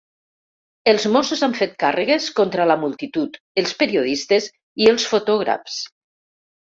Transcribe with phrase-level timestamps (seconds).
[0.93, 4.49] Els mossos han fet càrregues contra la multitud, els periodistes
[4.85, 5.77] i els fotògrafs.